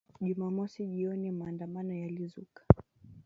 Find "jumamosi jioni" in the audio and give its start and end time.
0.21-1.31